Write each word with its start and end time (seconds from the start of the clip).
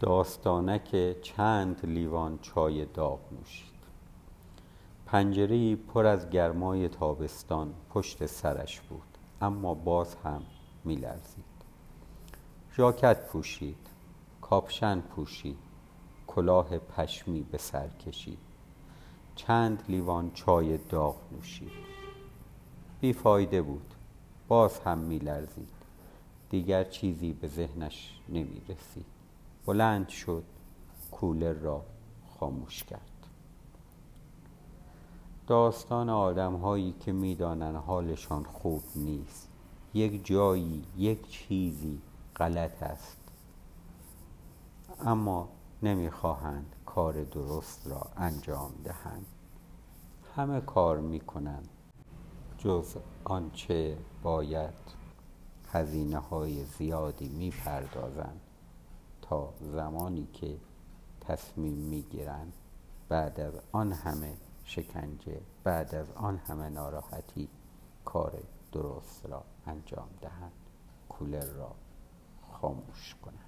داستانک 0.00 1.20
چند 1.22 1.86
لیوان 1.86 2.38
چای 2.42 2.84
داغ 2.84 3.20
نوشید. 3.32 3.76
پنجره 5.06 5.76
پر 5.76 6.06
از 6.06 6.30
گرمای 6.30 6.88
تابستان 6.88 7.74
پشت 7.90 8.26
سرش 8.26 8.80
بود 8.80 9.18
اما 9.40 9.74
باز 9.74 10.14
هم 10.14 10.42
می 10.84 10.96
لرزید 10.96 11.44
ژاکت 12.76 13.26
پوشید 13.26 13.86
کاپشن 14.40 15.00
پوشید 15.00 15.58
کلاه 16.26 16.78
پشمی 16.78 17.42
به 17.42 17.58
سر 17.58 17.88
کشید. 17.88 18.38
چند 19.36 19.82
لیوان 19.88 20.30
چای 20.30 20.78
داغ 20.78 21.16
نوشید. 21.32 21.72
بیفایده 23.00 23.62
بود 23.62 23.94
باز 24.48 24.78
هم 24.78 24.98
می 24.98 25.18
لرزید 25.18 25.68
دیگر 26.50 26.84
چیزی 26.84 27.32
به 27.32 27.48
ذهنش 27.48 28.20
نمی 28.28 28.62
رسید 28.68 29.15
بلند 29.66 30.08
شد 30.08 30.44
کولر 31.10 31.52
را 31.52 31.84
خاموش 32.38 32.84
کرد. 32.84 33.00
داستان 35.46 36.10
آدم 36.10 36.56
هایی 36.56 36.94
که 37.00 37.12
می‌دانند 37.12 37.76
حالشان 37.76 38.44
خوب 38.44 38.82
نیست. 38.94 39.48
یک 39.94 40.26
جایی 40.26 40.84
یک 40.96 41.28
چیزی 41.28 42.00
غلط 42.36 42.82
است. 42.82 43.16
اما 45.00 45.48
نمی‌خواهند 45.82 46.76
کار 46.86 47.24
درست 47.24 47.86
را 47.86 48.06
انجام 48.16 48.70
دهند. 48.84 49.26
همه 50.36 50.60
کار 50.60 50.98
می‌کنند 50.98 51.68
جز 52.58 52.96
آنچه 53.24 53.98
باید 54.22 54.74
هزینه 55.72 56.18
های 56.18 56.64
زیادی 56.64 57.28
می‌پردازند. 57.28 58.40
زمانی 59.60 60.26
که 60.32 60.56
تصمیم 61.20 61.74
می‌گیرند 61.74 62.52
بعد 63.08 63.40
از 63.40 63.54
آن 63.72 63.92
همه 63.92 64.36
شکنجه 64.64 65.40
بعد 65.64 65.94
از 65.94 66.12
آن 66.12 66.36
همه 66.36 66.68
ناراحتی 66.68 67.48
کار 68.04 68.42
درست 68.72 69.26
را 69.26 69.44
انجام 69.66 70.08
دهند 70.20 70.52
کولر 71.08 71.44
را 71.44 71.74
خاموش 72.52 73.14
کنند. 73.22 73.45